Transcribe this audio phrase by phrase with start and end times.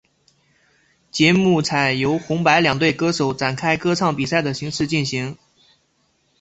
[1.11, 5.37] 节目采由红白两队歌手展开歌唱比赛的形式进行。